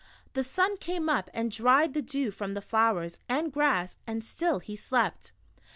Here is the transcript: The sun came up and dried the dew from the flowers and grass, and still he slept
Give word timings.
The 0.33 0.43
sun 0.43 0.77
came 0.77 1.09
up 1.09 1.29
and 1.31 1.51
dried 1.51 1.93
the 1.93 2.01
dew 2.01 2.31
from 2.31 2.55
the 2.55 2.61
flowers 2.61 3.19
and 3.29 3.53
grass, 3.53 3.97
and 4.07 4.25
still 4.25 4.57
he 4.57 4.75
slept 4.75 5.31